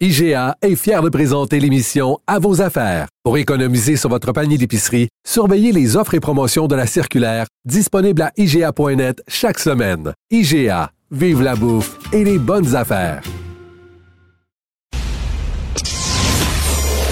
[0.00, 3.06] IGA est fier de présenter l'émission À vos affaires.
[3.22, 8.22] Pour économiser sur votre panier d'épicerie, surveillez les offres et promotions de la circulaire disponible
[8.22, 10.12] à IGA.net chaque semaine.
[10.32, 13.22] IGA, vive la bouffe et les bonnes affaires.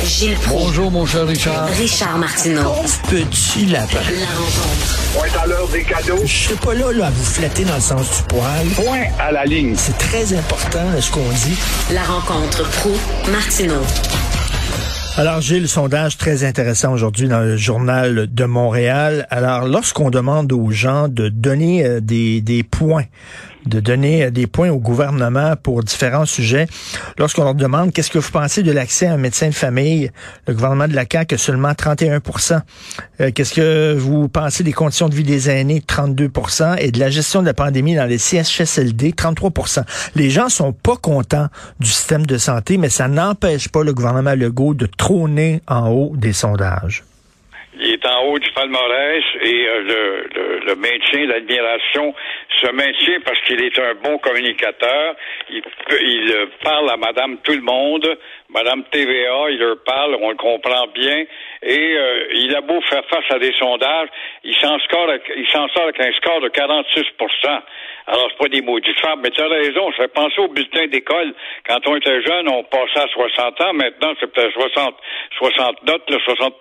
[0.04, 0.64] Gilles Proulx.
[0.64, 1.68] Bonjour, mon cher Richard.
[1.68, 2.72] Richard Martineau.
[3.08, 3.94] Petit lapin.
[3.94, 5.01] La rencontre.
[5.14, 6.22] Point à l'heure des cadeaux.
[6.22, 8.66] Je suis pas là, là à vous flatter dans le sens du poil.
[8.76, 9.74] Point à la ligne.
[9.76, 11.58] C'est très important ce qu'on dit.
[11.92, 12.90] La rencontre pro
[13.30, 13.82] martineau
[15.18, 19.26] Alors, j'ai le sondage très intéressant aujourd'hui dans le journal de Montréal.
[19.30, 23.04] Alors, lorsqu'on demande aux gens de donner euh, des, des points
[23.66, 26.66] de donner des points au gouvernement pour différents sujets.
[27.18, 30.10] Lorsqu'on leur demande qu'est-ce que vous pensez de l'accès à un médecin de famille,
[30.46, 32.60] le gouvernement de la CAQ a seulement 31%
[33.20, 36.30] euh, Qu'est-ce que vous pensez des conditions de vie des aînés, 32
[36.78, 40.96] et de la gestion de la pandémie dans les CHSLD, 33% Les gens sont pas
[40.96, 41.48] contents
[41.80, 46.12] du système de santé, mais ça n'empêche pas le gouvernement Legault de trôner en haut
[46.16, 47.04] des sondages.
[47.74, 52.14] Il est en haut du palmarès et euh, le, le, le, maintien, l'admiration
[52.60, 55.16] se maintient parce qu'il est un bon communicateur.
[55.48, 55.62] Il,
[56.02, 58.06] il euh, parle à Madame tout le monde,
[58.50, 61.24] Madame TVA, il leur parle, on le comprend bien.
[61.62, 64.08] Et euh, il a beau faire face à des sondages,
[64.44, 67.04] il s'en sort, il s'en sort avec un score de 46
[68.06, 70.86] alors, c'est pas des maudites femmes, mais tu as raison, ça fait penser au bulletin
[70.88, 71.34] d'école.
[71.66, 73.72] Quand on était jeune, on passait à 60 ans.
[73.74, 74.96] Maintenant, c'est peut-être 60,
[75.38, 76.54] 60 notes, là, 60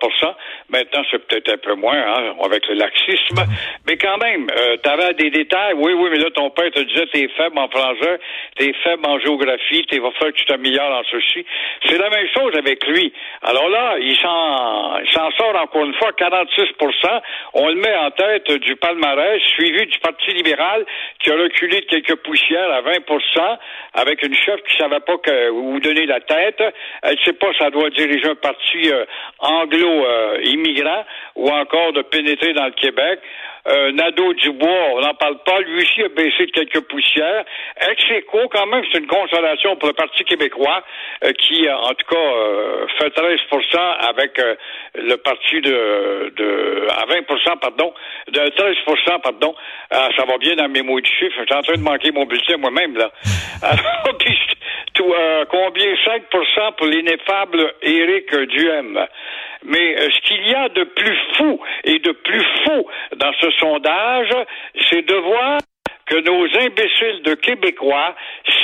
[0.68, 3.42] Maintenant, c'est peut-être un peu moins, hein, avec le laxisme.
[3.86, 5.74] Mais quand même, euh, tu avais des détails.
[5.74, 8.20] Oui, oui, mais là, ton père te disait, t'es faible en français,
[8.56, 11.44] t'es faible en géographie, t'es va faire que tu t'améliores en ceci.
[11.86, 13.12] C'est la même chose avec lui.
[13.42, 16.62] Alors là, il s'en, sort encore une fois 46
[17.54, 20.84] On le met en tête du palmarès, suivi du Parti libéral,
[21.20, 23.58] qui reculé de quelques poussières à 20%
[23.94, 26.62] avec une chef qui savait pas que, où donner la tête.
[27.02, 29.04] Elle ne sait pas si ça doit diriger un parti euh,
[29.38, 31.04] anglo-immigrant
[31.36, 33.20] ou encore de pénétrer dans le Québec.
[33.68, 35.60] Euh, Nadeau Dubois, on n'en parle pas.
[35.60, 37.44] Lui aussi a baissé de quelques poussières.
[37.88, 38.02] ex
[38.50, 40.82] quand même, c'est une consolation pour le Parti québécois,
[41.24, 43.78] euh, qui, en tout cas, euh, fait 13%
[44.08, 44.40] avec
[44.94, 47.94] le parti de, de à 20% pardon,
[48.28, 49.54] de 13% pardon.
[49.90, 51.36] Ah, ça va bien dans mes mots de chiffres.
[51.38, 53.10] Je suis en train de manquer mon bulletin moi-même, là.
[54.94, 55.14] tout,
[55.50, 55.94] combien?
[55.94, 59.06] 5% pour l'ineffable Éric Duhem.
[59.64, 62.86] Mais ce qu'il y a de plus fou et de plus faux
[63.16, 64.30] dans ce sondage,
[64.88, 65.58] c'est de voir
[66.06, 68.14] que nos imbéciles de Québécois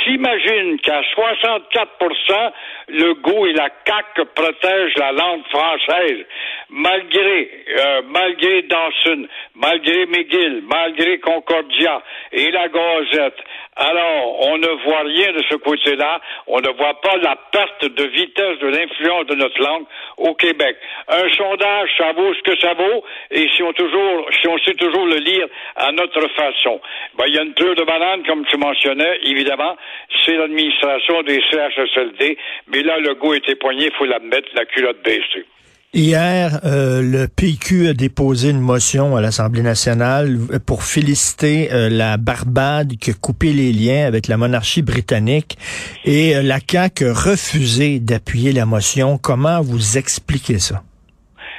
[0.03, 2.51] s'imaginent qu'à 64%
[2.89, 6.25] le goût et la CAQ protègent la langue française,
[6.69, 13.37] malgré, euh, malgré Dawson, malgré McGill, malgré Concordia et la Gazette.
[13.75, 16.19] Alors, on ne voit rien de ce côté-là.
[16.47, 19.85] On ne voit pas la perte de vitesse de l'influence de notre langue
[20.17, 20.75] au Québec.
[21.07, 24.73] Un sondage, ça vaut ce que ça vaut, et si on toujours, si on sait
[24.73, 25.47] toujours le lire
[25.77, 26.81] à notre façon.
[27.17, 29.77] Ben, il y a une pleure de banane, comme tu mentionnais, évidemment,
[30.25, 32.37] c'est l'administration des CHSLD,
[32.67, 35.45] mais là, le goût était poigné, faut l'admettre, la culotte baissée.
[35.91, 42.17] Hier, euh, le PQ a déposé une motion à l'Assemblée nationale pour féliciter euh, la
[42.17, 45.57] Barbade qui a coupé les liens avec la monarchie britannique
[46.05, 49.17] et euh, la CAQ a refusé d'appuyer la motion.
[49.17, 50.83] Comment vous expliquez ça?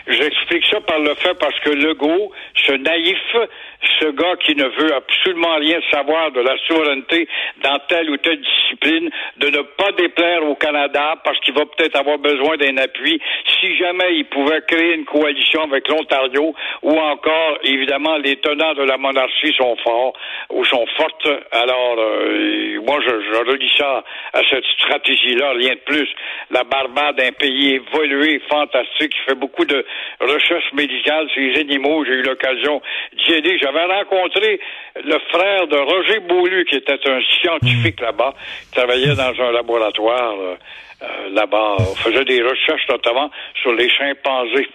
[0.06, 3.18] J'explique ça par le fait parce que Legault, ce naïf,
[3.98, 7.28] ce gars qui ne veut absolument rien savoir de la souveraineté
[7.62, 11.96] dans telle ou telle discipline, de ne pas déplaire au Canada parce qu'il va peut-être
[11.96, 13.20] avoir besoin d'un appui
[13.60, 18.82] si jamais il pouvait créer une coalition avec l'Ontario ou encore, évidemment, les tenants de
[18.82, 20.12] la monarchie sont forts
[20.50, 21.28] ou sont fortes.
[21.52, 26.08] Alors, euh, moi, je, je relis ça à cette stratégie-là, rien de plus.
[26.50, 29.84] La Barbade, un pays évolué, fantastique, qui fait beaucoup de
[30.20, 32.04] recherches médicales sur les animaux.
[32.04, 32.80] J'ai eu l'occasion
[33.60, 34.60] J'avais rencontré
[34.96, 38.34] le frère de Roger Beaulieu, qui était un scientifique là-bas,
[38.64, 40.56] qui travaillait dans un laboratoire euh,
[41.30, 41.76] là-bas.
[41.78, 43.30] On faisait des recherches notamment
[43.62, 44.68] sur les chimpanzés.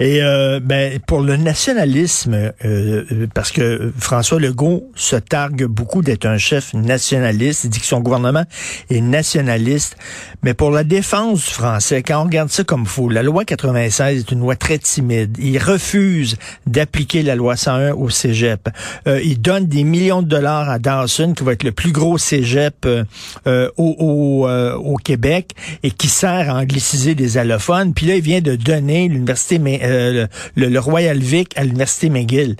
[0.00, 6.26] Et euh, ben, pour le nationalisme, euh, parce que François Legault se targue beaucoup d'être
[6.26, 8.44] un chef nationaliste, il dit que son gouvernement
[8.90, 9.96] est nationaliste,
[10.42, 14.20] mais pour la défense du français, quand on regarde ça comme faux, la loi 96
[14.20, 15.36] est une loi très timide.
[15.40, 18.68] Il refuse d'appliquer la loi 101 au cégep.
[19.06, 22.18] Euh, il donne des millions de dollars à Dawson, qui va être le plus gros
[22.18, 23.04] cégep euh,
[23.46, 25.50] euh, au, au, au, Québec,
[25.82, 27.94] et qui sert à angliciser des allophones.
[27.94, 32.56] Puis là, il vient de donner l'université euh, le, le, Royal Vic à l'Université McGill.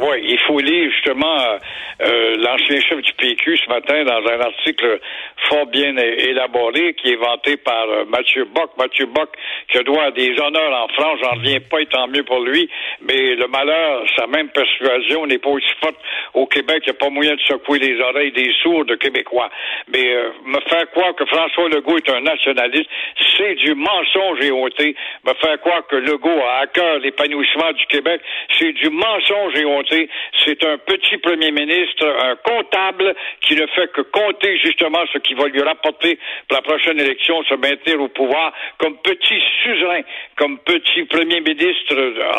[0.00, 1.58] Oui, il faut lire justement euh,
[2.02, 5.00] euh, l'ancien chef du PQ ce matin dans un article
[5.48, 8.70] fort bien élaboré qui est vanté par euh, Mathieu Bock.
[8.76, 9.30] Mathieu Bock
[9.70, 12.68] qui doit des honneurs en France, j'en reviens pas et tant mieux pour lui,
[13.02, 15.96] mais le malheur, sa même persuasion n'est pas aussi forte
[16.34, 19.50] au Québec, il n'y a pas moyen de secouer les oreilles des sourds de Québécois.
[19.92, 20.14] Mais
[20.44, 22.90] me faire croire que François Legault est un nationaliste,
[23.36, 24.50] c'est du mensonge et.
[25.24, 28.20] Me faire croire que Legault a à cœur l'épanouissement du Québec,
[28.58, 29.03] c'est du mensonge
[29.54, 30.08] et honté.
[30.44, 35.34] C'est un petit premier ministre, un comptable qui ne fait que compter justement ce qui
[35.34, 36.18] va lui rapporter
[36.48, 40.00] pour la prochaine élection, se maintenir au pouvoir comme petit suzerain,
[40.36, 41.94] comme petit premier ministre,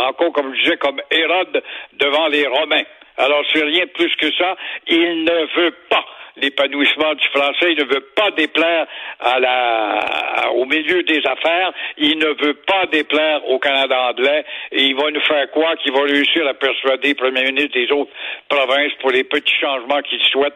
[0.08, 1.64] encore comme je disais, comme Hérode
[1.94, 2.84] devant les Romains.
[3.18, 4.56] Alors c'est rien plus que ça.
[4.88, 6.06] Il ne veut pas
[6.38, 7.74] l'épanouissement du français.
[7.74, 8.88] Il ne veut pas déplaire
[9.20, 11.72] à la, au milieu des affaires.
[11.98, 14.46] Il ne veut pas déplaire au Canada anglais.
[14.72, 17.92] Et il va nous faire quoi qu'il va réussir à persuader le premier ministre des
[17.92, 18.12] autres
[18.50, 20.56] provinces pour les petits changements qu'il souhaite.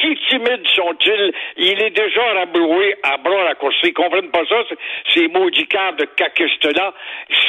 [0.00, 3.88] Si timides sont-ils, il est déjà rabroué à bras raccourcis.
[3.88, 4.62] Ils comprennent pas ça,
[5.14, 6.92] ces maudits câbles de caquiste-là.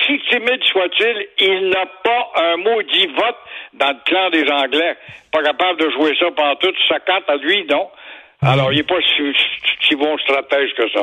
[0.05, 3.37] Si timide soit-il, il n'a pas un maudit vote
[3.73, 4.95] dans le clan des Anglais.
[5.31, 7.87] Pas capable de jouer ça pendant toute sa carte à lui, non.
[8.41, 9.23] Alors, il n'est pas si,
[9.81, 11.01] si, bon stratège que ça.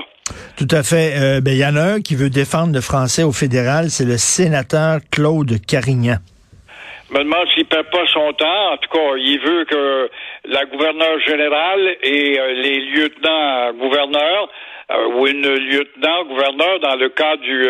[0.56, 1.14] Tout à fait.
[1.16, 4.04] Euh, ben, il y en a un qui veut défendre le français au fédéral, c'est
[4.04, 6.18] le sénateur Claude Carignan.
[7.10, 8.72] Je me demande s'il perd pas son temps.
[8.72, 10.10] En tout cas, il veut que
[10.46, 14.48] la gouverneure générale et euh, les lieutenants-gouverneurs
[14.90, 17.68] euh, ou une lieutenant-gouverneur dans le cas du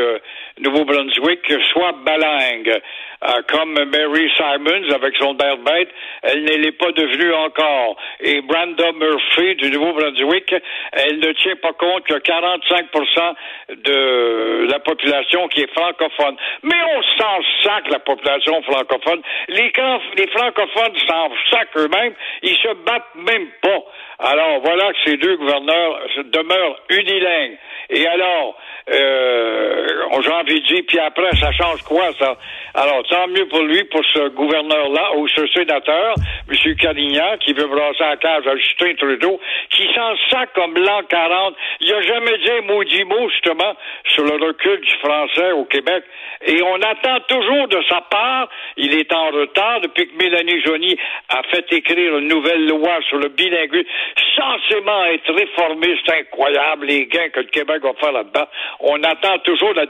[0.60, 2.80] Nouveau-Brunswick soient balingues.
[3.24, 5.88] Euh, comme Mary Simons avec son bête,
[6.22, 7.96] elle ne l'est pas devenue encore.
[8.20, 10.54] Et Brenda Murphy du Nouveau-Brunswick,
[10.92, 13.34] elle ne tient pas compte que 45%
[13.82, 16.36] de la population qui est francophone.
[16.62, 19.22] Mais on s'en sac la population francophone.
[19.48, 19.72] Les,
[20.18, 22.14] les francophones s'en sac eux-mêmes.
[22.42, 23.84] Ils se battent même pas.
[24.18, 27.58] Alors voilà que ces deux gouverneurs demeurent unilingues.
[27.90, 28.56] Et alors,
[28.92, 32.37] euh, j'ai envie de dire, puis après, ça change quoi, ça?
[32.75, 36.14] Alors, tant mieux pour lui, pour ce gouverneur-là, ou ce sénateur,
[36.50, 36.76] M.
[36.76, 39.40] Calignan, qui veut brasser la cage à Justin Trudeau,
[39.70, 41.55] qui sent ça comme l'an 40.
[41.81, 43.75] Il n'a jamais dit un maudit mot, justement,
[44.06, 46.05] sur le recul du français au Québec.
[46.46, 50.99] Et on attend toujours de sa part, il est en retard depuis que Mélanie Joly
[51.31, 53.88] a fait écrire une nouvelle loi sur le bilinguisme,
[54.37, 58.46] censément être réformiste, incroyable, les gains que le Québec va faire là-dedans.
[58.81, 59.87] On attend toujours la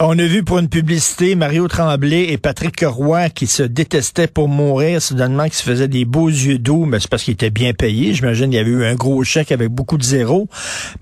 [0.00, 4.48] On a vu pour une publicité Mario Tremblay et Patrick Roy qui se détestaient pour
[4.48, 7.72] mourir, soudainement qui se faisaient des beaux yeux doux, mais c'est parce qu'ils étaient bien
[7.72, 8.12] payés.
[8.12, 10.48] J'imagine qu'il y avait eu un gros chèque avec beaucoup de zéros.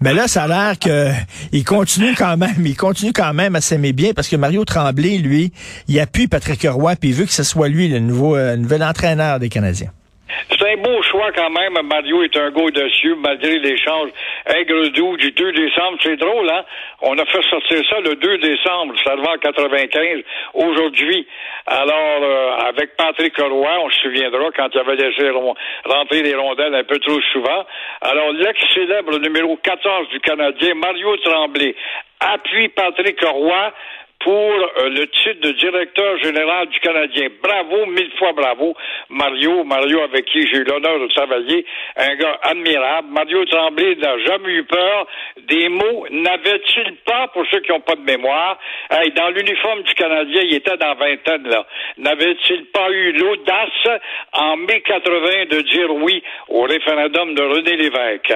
[0.00, 3.92] Mais là, ça a l'air qu'il continue quand même, il continue quand même à s'aimer
[3.92, 5.52] bien parce que Mario Tremblay, lui,
[5.88, 8.84] il appuie Patrick Roy puis il veut que ce soit lui le nouveau, euh, nouvel
[8.84, 9.90] entraîneur des Canadiens.
[10.50, 11.78] C'est un beau choix quand même.
[11.84, 14.10] Mario est un gars dessus, malgré l'échange
[14.46, 15.98] aigre-doux du 2 décembre.
[16.02, 16.64] C'est drôle, hein?
[17.00, 20.22] On a fait sortir ça le 2 décembre, ça va en 95.
[20.54, 21.26] Aujourd'hui,
[21.66, 25.30] alors, euh, avec Patrick Roy, on se souviendra quand il avait laissé
[25.84, 27.64] rentrer les rondelles un peu trop souvent.
[28.00, 31.74] Alors, l'ex-célèbre numéro 14 du Canadien, Mario Tremblay,
[32.20, 33.72] appuie Patrick Roy
[34.22, 37.28] pour euh, le titre de directeur général du Canadien.
[37.42, 38.74] Bravo, mille fois bravo,
[39.08, 41.64] Mario, Mario avec qui j'ai eu l'honneur de travailler,
[41.96, 43.08] un gars admirable.
[43.10, 45.06] Mario Tremblay n'a jamais eu peur
[45.48, 46.06] des mots.
[46.10, 48.58] N'avait-il pas, pour ceux qui n'ont pas de mémoire,
[49.16, 51.66] dans l'uniforme du Canadien, il était dans vingtaine là.
[51.98, 54.00] N'avait-il pas eu l'audace
[54.32, 58.34] en mai 80 de dire oui au référendum de René Lévesque?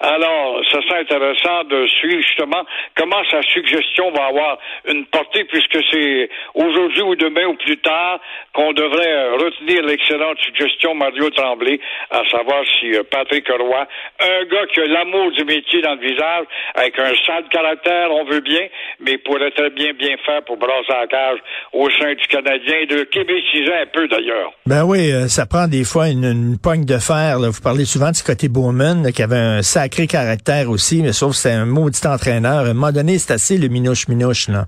[0.00, 2.64] Alors, ça serait intéressant de suivre justement
[2.96, 8.20] comment sa suggestion va avoir une portée puisque c'est aujourd'hui ou demain ou plus tard
[8.54, 11.80] qu'on devrait euh, retenir l'excellente suggestion Mario Tremblay,
[12.10, 13.86] à savoir si euh, Patrick Roy,
[14.20, 18.24] un gars qui a l'amour du métier dans le visage, avec un sale caractère, on
[18.24, 18.66] veut bien,
[19.00, 21.38] mais pourrait très bien bien faire pour brasser la cage
[21.72, 24.52] au sein du Canadien et de Québec un peu d'ailleurs.
[24.66, 27.38] Ben oui, euh, ça prend des fois une, une de fer.
[27.38, 31.36] Vous parlez souvent de Scotty Bowman, qui avait un sacré caractère aussi, mais sauf que
[31.36, 32.58] c'est un maudit entraîneur.
[32.58, 34.64] À un moment donné, c'est assez le minouche-minouche, là.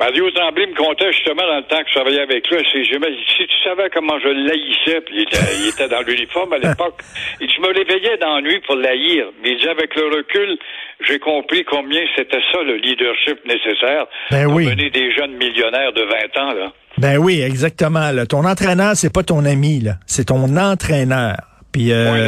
[0.00, 3.46] Mario Tremblay me contait justement dans le temps que je travaillais avec lui, c'est si
[3.46, 7.00] tu savais comment je l'haïssais, puis il était, il était dans l'uniforme à l'époque,
[7.38, 9.26] et tu me réveillais d'ennui pour l'haïr.
[9.42, 10.56] Mais il dit avec le recul,
[11.06, 14.66] j'ai compris combien c'était ça le leadership nécessaire Ben pour oui.
[14.68, 16.54] mener des jeunes millionnaires de 20 ans.
[16.54, 16.72] Là.
[16.96, 18.10] Ben oui, exactement.
[18.10, 18.24] Là.
[18.24, 19.92] Ton entraîneur, c'est pas ton ami, là.
[20.06, 21.36] C'est ton entraîneur.
[21.72, 22.26] Puis euh,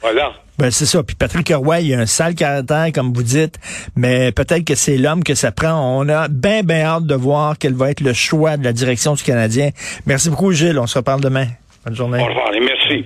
[0.00, 0.32] voilà.
[0.62, 1.02] Ben, c'est ça.
[1.02, 3.58] Puis Patrick Roy, il a un sale caractère, comme vous dites,
[3.96, 5.98] mais peut-être que c'est l'homme que ça prend.
[5.98, 9.14] On a bien, bien hâte de voir quel va être le choix de la direction
[9.14, 9.70] du Canadien.
[10.06, 10.78] Merci beaucoup, Gilles.
[10.78, 11.48] On se reparle demain.
[11.84, 12.22] Bonne journée.
[12.22, 13.04] Au revoir et merci.